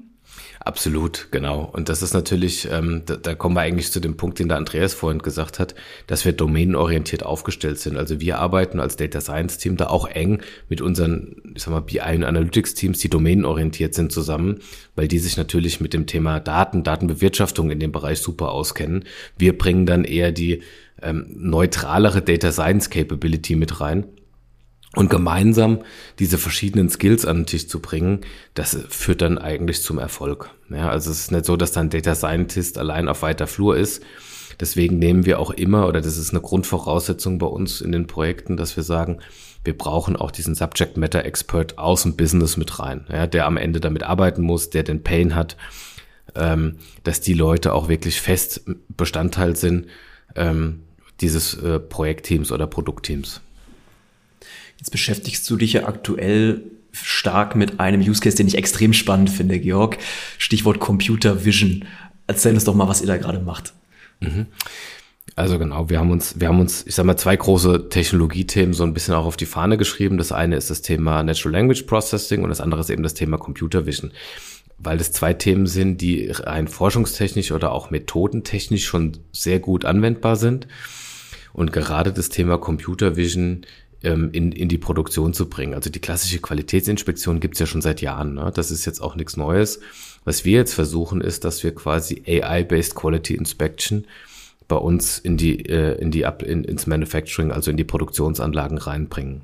[0.66, 1.70] Absolut, genau.
[1.74, 4.56] Und das ist natürlich, ähm, da, da kommen wir eigentlich zu dem Punkt, den der
[4.56, 5.76] Andreas vorhin gesagt hat,
[6.08, 7.98] dass wir domänenorientiert aufgestellt sind.
[7.98, 11.82] Also wir arbeiten als Data Science Team da auch eng mit unseren, ich sag mal,
[11.82, 14.60] BI und Analytics Teams, die domänenorientiert sind zusammen,
[14.96, 19.04] weil die sich natürlich mit dem Thema Daten, Datenbewirtschaftung in dem Bereich super auskennen.
[19.38, 20.62] Wir bringen dann eher die
[21.02, 24.06] ähm, neutralere Data Science Capability mit rein
[24.96, 25.80] und gemeinsam
[26.20, 28.22] diese verschiedenen Skills an den Tisch zu bringen,
[28.54, 30.52] das führt dann eigentlich zum Erfolg.
[30.70, 34.04] Ja, also es ist nicht so, dass dann Data Scientist allein auf weiter Flur ist.
[34.60, 38.56] Deswegen nehmen wir auch immer, oder das ist eine Grundvoraussetzung bei uns in den Projekten,
[38.56, 39.20] dass wir sagen,
[39.64, 43.58] wir brauchen auch diesen Subject Matter Expert aus dem Business mit rein, ja, der am
[43.58, 45.58] Ende damit arbeiten muss, der den Pain hat,
[46.36, 49.88] ähm, dass die Leute auch wirklich fest Bestandteil sind
[50.36, 50.84] ähm,
[51.22, 53.42] dieses äh, Projektteams oder Produktteams.
[54.78, 59.30] Jetzt beschäftigst du dich ja aktuell stark mit einem Use Case, den ich extrem spannend
[59.30, 59.98] finde, Georg.
[60.38, 61.86] Stichwort Computer Vision.
[62.28, 63.74] Erzähl uns doch mal, was ihr da gerade macht.
[64.20, 64.48] Mhm.
[65.36, 68.84] Also genau, wir haben uns, wir haben uns, ich sag mal, zwei große Technologiethemen so
[68.84, 70.18] ein bisschen auch auf die Fahne geschrieben.
[70.18, 73.38] Das eine ist das Thema Natural Language Processing und das andere ist eben das Thema
[73.38, 74.12] Computer Vision.
[74.78, 80.36] Weil das zwei Themen sind, die rein forschungstechnisch oder auch methodentechnisch schon sehr gut anwendbar
[80.36, 80.68] sind.
[81.54, 83.66] Und gerade das Thema Computer Vision
[84.04, 85.74] ähm, in, in die Produktion zu bringen.
[85.74, 88.36] Also die klassische Qualitätsinspektion gibt's ja schon seit Jahren.
[88.36, 88.52] Ne?
[88.54, 89.80] Das ist jetzt auch nichts Neues.
[90.26, 94.06] Was wir jetzt versuchen, ist, dass wir quasi AI-based Quality Inspection
[94.68, 99.42] bei uns in die, äh, in die in, ins Manufacturing, also in die Produktionsanlagen reinbringen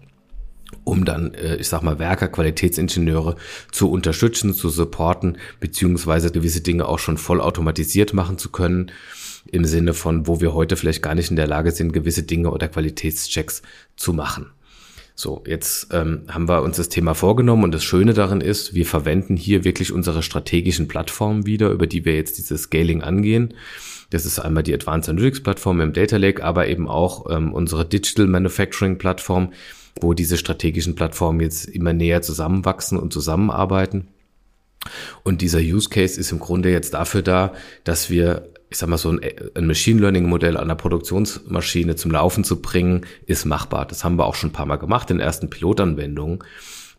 [0.84, 3.36] um dann, äh, ich sag mal, Werker, Qualitätsingenieure
[3.72, 8.91] zu unterstützen, zu supporten, beziehungsweise gewisse Dinge auch schon vollautomatisiert machen zu können,
[9.52, 12.52] im Sinne von, wo wir heute vielleicht gar nicht in der Lage sind, gewisse Dinge
[12.52, 13.62] oder Qualitätschecks
[13.95, 14.52] zu machen.
[15.15, 18.86] So, jetzt ähm, haben wir uns das Thema vorgenommen und das Schöne darin ist, wir
[18.86, 23.54] verwenden hier wirklich unsere strategischen Plattformen wieder, über die wir jetzt dieses Scaling angehen.
[24.12, 27.86] Das ist einmal die Advanced Analytics Plattform im Data Lake, aber eben auch ähm, unsere
[27.86, 29.52] Digital Manufacturing Plattform,
[29.99, 34.08] wo diese strategischen Plattformen jetzt immer näher zusammenwachsen und zusammenarbeiten.
[35.23, 37.52] Und dieser Use Case ist im Grunde jetzt dafür da,
[37.84, 39.19] dass wir ich sag mal, so ein,
[39.55, 43.86] ein Machine Learning Modell an der Produktionsmaschine zum Laufen zu bringen, ist machbar.
[43.86, 46.43] Das haben wir auch schon ein paar Mal gemacht in ersten Pilotanwendungen.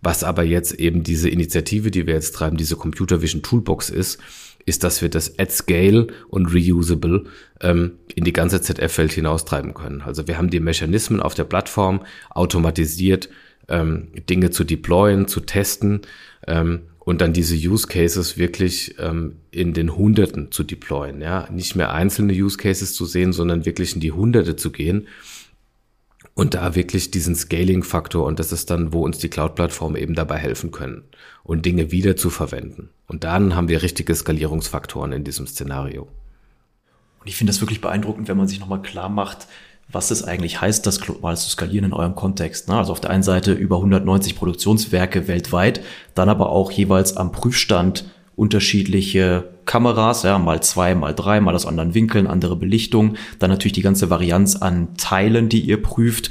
[0.03, 4.19] Was aber jetzt eben diese Initiative, die wir jetzt treiben, diese Computer Vision Toolbox ist,
[4.67, 7.25] ist, dass wir das at scale und reusable
[7.61, 10.03] ähm, in die ganze ZF-Welt hinaustreiben können.
[10.03, 13.29] Also wir haben die Mechanismen auf der Plattform automatisiert,
[13.69, 16.03] ähm, Dinge zu deployen, zu testen,
[16.47, 21.21] ähm, und dann diese Use Cases wirklich ähm, in den Hunderten zu deployen.
[21.21, 25.09] Ja, nicht mehr einzelne Use Cases zu sehen, sondern wirklich in die Hunderte zu gehen
[26.35, 30.39] Und da wirklich diesen Scaling-Faktor und das ist dann, wo uns die Cloud-Plattform eben dabei
[30.39, 31.03] helfen können
[31.43, 32.91] und Dinge wieder zu verwenden.
[33.09, 36.03] Und dann haben wir richtige Skalierungsfaktoren in diesem Szenario.
[37.21, 39.49] Und ich finde das wirklich beeindruckend, wenn man sich nochmal klar macht,
[39.93, 42.69] was es eigentlich heißt, das global zu skalieren in eurem Kontext.
[42.69, 42.77] Ne?
[42.77, 45.81] Also auf der einen Seite über 190 Produktionswerke weltweit,
[46.15, 48.05] dann aber auch jeweils am Prüfstand
[48.37, 53.75] unterschiedliche Kameras, ja, mal zwei, mal drei, mal aus anderen Winkeln, andere Belichtung, dann natürlich
[53.75, 56.31] die ganze Varianz an Teilen, die ihr prüft.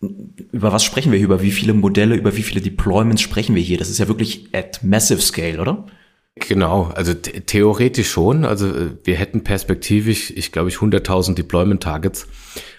[0.00, 1.26] Über was sprechen wir hier?
[1.26, 3.78] Über wie viele Modelle, über wie viele Deployments sprechen wir hier?
[3.78, 5.86] Das ist ja wirklich at massive scale, oder?
[6.34, 8.44] Genau, also theoretisch schon.
[8.44, 12.26] Also äh, wir hätten perspektivisch, ich glaube ich, 100.000 Deployment Targets.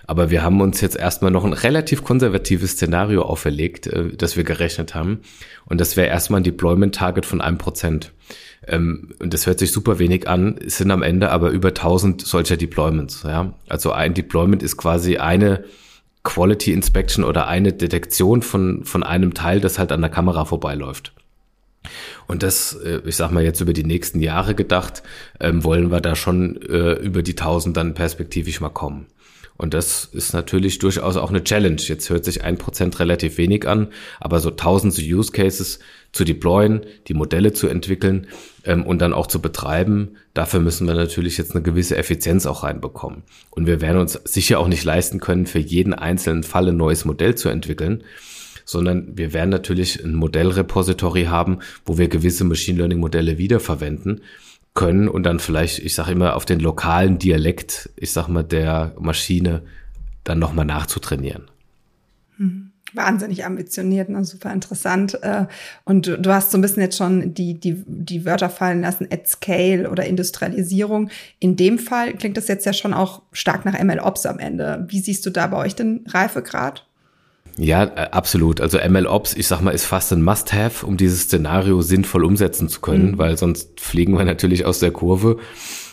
[0.07, 4.45] Aber wir haben uns jetzt erstmal noch ein relativ konservatives Szenario auferlegt, äh, das wir
[4.45, 5.19] gerechnet haben.
[5.65, 8.13] Und das wäre erstmal ein Deployment Target von einem Prozent.
[8.65, 12.57] Ähm, und das hört sich super wenig an, sind am Ende aber über 1000 solcher
[12.57, 13.23] Deployments.
[13.23, 13.53] Ja?
[13.67, 15.65] Also ein Deployment ist quasi eine
[16.23, 21.13] Quality Inspection oder eine Detektion von, von einem Teil, das halt an der Kamera vorbeiläuft.
[22.27, 25.03] Und das, äh, ich sag mal jetzt über die nächsten Jahre gedacht,
[25.39, 29.07] ähm, wollen wir da schon äh, über die 1000 dann perspektivisch mal kommen.
[29.57, 31.81] Und das ist natürlich durchaus auch eine Challenge.
[31.81, 33.87] Jetzt hört sich ein Prozent relativ wenig an,
[34.19, 35.79] aber so tausende Use Cases
[36.11, 38.27] zu deployen, die Modelle zu entwickeln
[38.63, 42.63] ähm, und dann auch zu betreiben, dafür müssen wir natürlich jetzt eine gewisse Effizienz auch
[42.63, 43.23] reinbekommen.
[43.49, 47.05] Und wir werden uns sicher auch nicht leisten können, für jeden einzelnen Fall ein neues
[47.05, 48.03] Modell zu entwickeln
[48.69, 54.19] sondern wir werden natürlich ein Modellrepository haben, wo wir gewisse Machine Learning Modelle wiederverwenden
[54.77, 58.93] können und dann vielleicht, ich sage immer, auf den lokalen Dialekt, ich sag mal, der
[58.99, 59.63] Maschine
[60.23, 61.49] dann nochmal nachzutrainieren.
[62.37, 62.71] Hm.
[62.93, 64.23] Wahnsinnig ambitioniert, ne?
[64.23, 65.21] super interessant.
[65.21, 65.47] Äh,
[65.83, 69.27] und du hast so ein bisschen jetzt schon die, die, die Wörter fallen lassen, at
[69.27, 71.09] scale oder Industrialisierung.
[71.39, 74.85] In dem Fall klingt das jetzt ja schon auch stark nach MLOps am Ende.
[74.87, 76.86] Wie siehst du da bei euch den Reifegrad?
[77.57, 78.61] Ja, äh, absolut.
[78.61, 82.81] Also MLOps, ich sag mal, ist fast ein Must-Have, um dieses Szenario sinnvoll umsetzen zu
[82.81, 83.17] können, mhm.
[83.17, 85.37] weil sonst fliegen wir natürlich aus der Kurve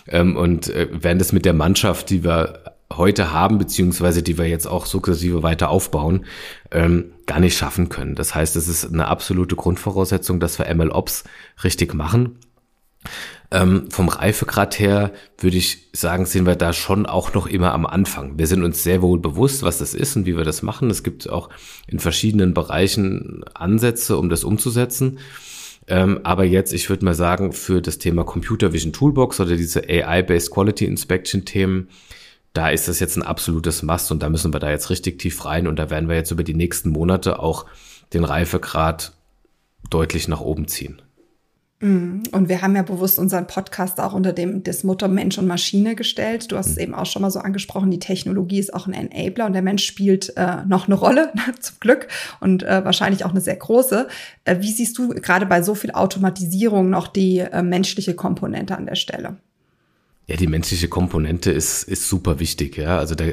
[0.08, 4.46] ähm, und äh, werden das mit der Mannschaft, die wir heute haben, beziehungsweise die wir
[4.46, 6.26] jetzt auch sukzessive weiter aufbauen,
[6.70, 8.14] ähm, gar nicht schaffen können.
[8.14, 11.24] Das heißt, es ist eine absolute Grundvoraussetzung, dass wir MLOps
[11.64, 12.38] richtig machen.
[13.54, 17.86] Ähm, vom Reifegrad her würde ich sagen, sind wir da schon auch noch immer am
[17.86, 18.36] Anfang.
[18.36, 20.90] Wir sind uns sehr wohl bewusst, was das ist und wie wir das machen.
[20.90, 21.50] Es gibt auch
[21.86, 25.20] in verschiedenen Bereichen Ansätze, um das umzusetzen.
[25.86, 29.84] Ähm, aber jetzt, ich würde mal sagen, für das Thema Computer Vision Toolbox oder diese
[29.88, 31.90] AI-Based Quality Inspection Themen,
[32.54, 35.44] da ist das jetzt ein absolutes Must und da müssen wir da jetzt richtig tief
[35.44, 37.66] rein und da werden wir jetzt über die nächsten Monate auch
[38.12, 39.12] den Reifegrad
[39.90, 41.00] deutlich nach oben ziehen.
[41.84, 42.22] Mhm.
[42.32, 45.94] Und wir haben ja bewusst unseren Podcast auch unter dem des Motto Mensch und Maschine
[45.94, 46.50] gestellt.
[46.50, 46.82] Du hast es mhm.
[46.82, 49.84] eben auch schon mal so angesprochen, die Technologie ist auch ein Enabler und der Mensch
[49.84, 52.08] spielt äh, noch eine Rolle, zum Glück,
[52.40, 54.08] und äh, wahrscheinlich auch eine sehr große.
[54.44, 58.86] Äh, wie siehst du gerade bei so viel Automatisierung noch die äh, menschliche Komponente an
[58.86, 59.36] der Stelle?
[60.26, 62.96] Ja, die menschliche Komponente ist, ist super wichtig, ja.
[62.96, 63.24] Also da,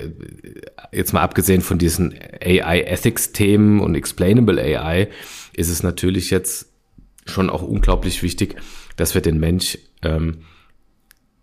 [0.91, 5.07] jetzt mal abgesehen von diesen AI-Ethics-Themen und Explainable AI,
[5.53, 6.70] ist es natürlich jetzt
[7.25, 8.55] schon auch unglaublich wichtig,
[8.95, 10.43] dass wir den Mensch ähm,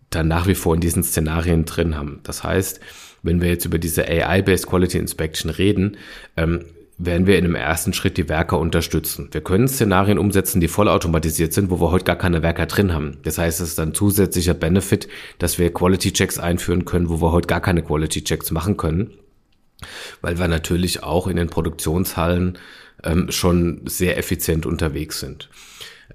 [0.09, 2.19] dann nach wie vor in diesen Szenarien drin haben.
[2.23, 2.79] Das heißt,
[3.21, 5.97] wenn wir jetzt über diese AI-Based Quality Inspection reden,
[6.37, 6.65] ähm,
[6.99, 9.29] werden wir in einem ersten Schritt die Werker unterstützen.
[9.31, 13.17] Wir können Szenarien umsetzen, die vollautomatisiert sind, wo wir heute gar keine Werker drin haben.
[13.23, 17.31] Das heißt, es ist dann zusätzlicher Benefit, dass wir Quality Checks einführen können, wo wir
[17.31, 19.11] heute gar keine Quality Checks machen können,
[20.19, 22.57] weil wir natürlich auch in den Produktionshallen
[23.03, 25.49] ähm, schon sehr effizient unterwegs sind.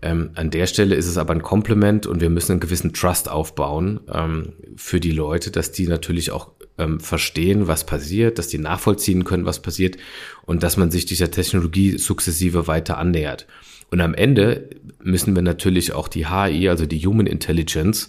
[0.02, 3.30] Ähm, an der Stelle ist es aber ein Kompliment und wir müssen einen gewissen Trust
[3.30, 8.58] aufbauen ähm, für die Leute, dass die natürlich auch ähm, verstehen, was passiert, dass die
[8.58, 9.96] nachvollziehen können, was passiert
[10.44, 13.46] und dass man sich dieser Technologie sukzessive weiter annähert.
[13.90, 14.70] Und am Ende
[15.02, 18.08] müssen wir natürlich auch die HI, also die Human Intelligence,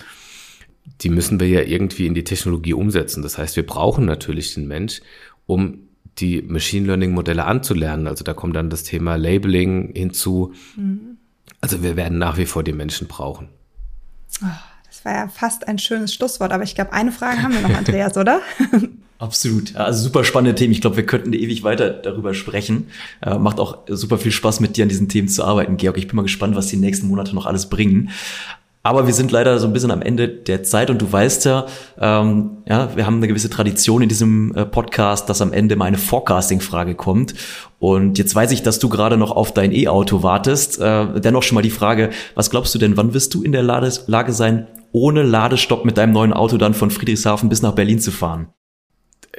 [1.01, 3.21] die müssen wir ja irgendwie in die Technologie umsetzen.
[3.21, 5.01] Das heißt, wir brauchen natürlich den Mensch,
[5.45, 8.07] um die Machine Learning Modelle anzulernen.
[8.07, 10.53] Also da kommt dann das Thema Labeling hinzu.
[10.75, 11.17] Mhm.
[11.61, 13.49] Also wir werden nach wie vor die Menschen brauchen.
[14.41, 14.47] Oh,
[14.87, 17.75] das war ja fast ein schönes Schlusswort, aber ich glaube, eine Frage haben wir noch,
[17.75, 18.41] Andreas, oder?
[19.17, 19.75] Absolut.
[19.75, 20.73] Also super spannende Themen.
[20.73, 22.87] Ich glaube, wir könnten ewig weiter darüber sprechen.
[23.21, 25.97] Äh, macht auch super viel Spaß, mit dir an diesen Themen zu arbeiten, Georg.
[25.97, 28.09] Ich bin mal gespannt, was die nächsten Monate noch alles bringen.
[28.85, 31.65] Aber wir sind leider so ein bisschen am Ende der Zeit und du weißt ja,
[31.99, 35.85] ähm, ja, wir haben eine gewisse Tradition in diesem äh, Podcast, dass am Ende mal
[35.85, 37.33] eine Forecasting-Frage kommt.
[37.79, 40.79] Und jetzt weiß ich, dass du gerade noch auf dein E-Auto wartest.
[40.79, 43.63] Äh, dennoch schon mal die Frage, was glaubst du denn, wann wirst du in der
[43.63, 48.11] Lage sein, ohne Ladestopp mit deinem neuen Auto dann von Friedrichshafen bis nach Berlin zu
[48.11, 48.49] fahren?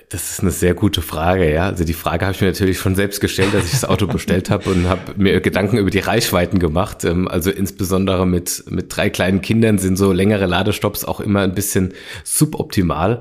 [0.08, 1.66] Das ist eine sehr gute Frage, ja.
[1.66, 4.50] Also die Frage habe ich mir natürlich schon selbst gestellt, als ich das Auto bestellt
[4.50, 7.04] habe und habe mir Gedanken über die Reichweiten gemacht.
[7.04, 11.54] Ähm, also insbesondere mit, mit drei kleinen Kindern sind so längere Ladestops auch immer ein
[11.54, 13.20] bisschen suboptimal.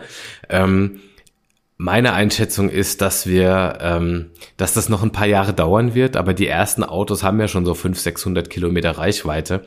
[0.50, 1.00] Ähm,
[1.78, 6.34] meine Einschätzung ist, dass wir, ähm, dass das noch ein paar Jahre dauern wird, aber
[6.34, 9.66] die ersten Autos haben ja schon so 500, 600 Kilometer Reichweite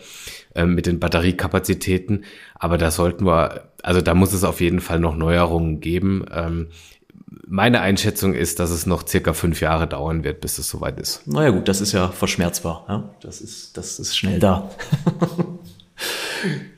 [0.55, 2.25] ähm, mit den Batteriekapazitäten.
[2.55, 6.25] Aber da sollten wir, also da muss es auf jeden Fall noch Neuerungen geben.
[6.33, 6.69] Ähm,
[7.47, 11.27] meine Einschätzung ist, dass es noch circa fünf Jahre dauern wird, bis es soweit ist.
[11.27, 12.85] Naja gut, das ist ja verschmerzbar.
[12.89, 13.11] Ja?
[13.21, 14.71] Das, ist, das ist schnell da.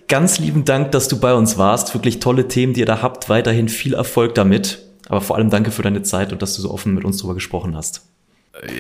[0.09, 1.95] Ganz lieben Dank, dass du bei uns warst.
[1.95, 3.29] Wirklich tolle Themen, die ihr da habt.
[3.29, 4.83] Weiterhin viel Erfolg damit.
[5.09, 7.35] Aber vor allem danke für deine Zeit und dass du so offen mit uns darüber
[7.35, 8.03] gesprochen hast.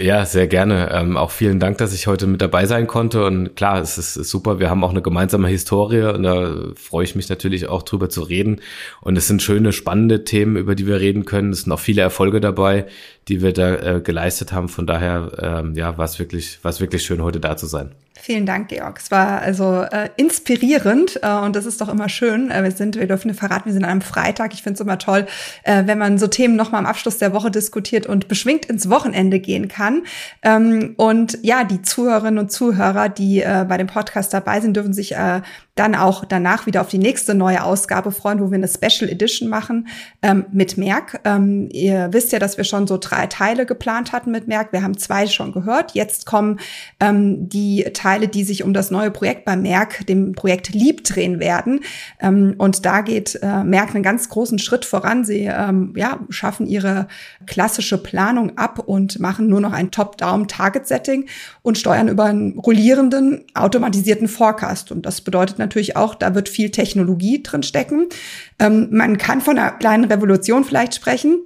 [0.02, 0.90] Ja, sehr gerne.
[0.92, 3.24] Ähm, auch vielen Dank, dass ich heute mit dabei sein konnte.
[3.24, 4.59] Und klar, es ist, ist, super.
[4.59, 8.22] Wir haben auch eine gemeinsame Historie und da freue ich mich natürlich auch drüber zu
[8.22, 8.61] reden.
[9.00, 11.52] Und es sind schöne, spannende Themen, über die wir reden können.
[11.52, 12.87] Es sind auch viele Erfolge dabei,
[13.28, 14.68] die wir da äh, geleistet haben.
[14.68, 17.92] Von daher, ähm, ja, war es wirklich, war es wirklich schön, heute da zu sein.
[18.22, 18.98] Vielen Dank, Georg.
[19.02, 22.50] Es war also äh, inspirierend äh, und das ist doch immer schön.
[22.50, 24.52] Äh, wir sind, wir dürfen verraten, wir sind an einem Freitag.
[24.52, 25.26] Ich finde es immer toll,
[25.62, 29.40] äh, wenn man so Themen nochmal am Abschluss der Woche diskutiert und beschwingt ins Wochenende
[29.40, 30.02] gehen kann.
[30.42, 34.92] Ähm, und ja, die Zuhörerinnen und Zuhörer, die äh, bei dem Podcast dabei sind, dürfen
[34.92, 35.40] sich äh,
[35.80, 39.48] dann auch danach wieder auf die nächste neue Ausgabe freuen, wo wir eine Special Edition
[39.48, 39.88] machen
[40.20, 41.20] ähm, mit Merck.
[41.24, 44.74] Ähm, ihr wisst ja, dass wir schon so drei Teile geplant hatten mit Merck.
[44.74, 45.92] Wir haben zwei schon gehört.
[45.94, 46.61] Jetzt kommen
[47.00, 51.40] ähm, die Teile, die sich um das neue Projekt bei Merck, dem Projekt Lieb drehen
[51.40, 51.81] werden.
[52.20, 55.25] Ähm, und da geht äh, Merck einen ganz großen Schritt voran.
[55.25, 57.09] Sie ähm, ja, schaffen ihre
[57.46, 61.27] klassische Planung ab und machen nur noch ein Top-Down-Target-Setting
[61.62, 64.92] und steuern über einen rollierenden, automatisierten Forecast.
[64.92, 68.07] Und das bedeutet natürlich auch, da wird viel Technologie drin stecken.
[68.59, 71.40] Ähm, man kann von einer kleinen Revolution vielleicht sprechen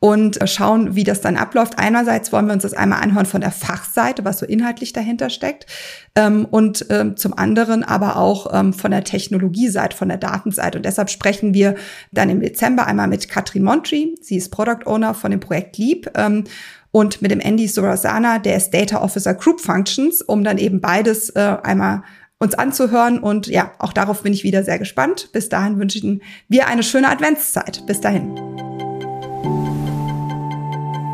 [0.00, 1.78] und schauen, wie das dann abläuft.
[1.78, 5.66] Einerseits wollen wir uns das einmal anhören von der Fachseite, was so inhaltlich dahinter steckt,
[6.14, 10.78] ähm, und ähm, zum anderen aber auch ähm, von der Technologieseite, von der Datenseite.
[10.78, 11.74] Und deshalb sprechen wir
[12.10, 14.14] dann im Dezember einmal mit Katrin Montri.
[14.20, 16.10] Sie ist Product Owner von dem Projekt Leap.
[16.16, 16.44] Ähm,
[16.90, 21.30] und mit dem Andy Sorasana, der ist Data Officer Group Functions, um dann eben beides
[21.30, 22.02] äh, einmal
[22.38, 23.18] uns anzuhören.
[23.18, 25.30] Und ja, auch darauf bin ich wieder sehr gespannt.
[25.32, 27.86] Bis dahin wünschen wir eine schöne Adventszeit.
[27.86, 28.71] Bis dahin.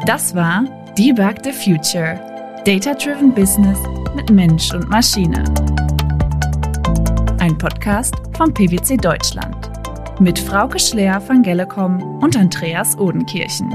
[0.08, 0.64] Das war
[0.96, 2.18] Debug the Future.
[2.64, 3.78] Data-Driven Business
[4.16, 5.44] mit Mensch und Maschine.
[7.38, 9.70] Ein Podcast von PwC Deutschland.
[10.18, 13.70] Mit Frauke Schler von Gellecom und Andreas Odenkirchen.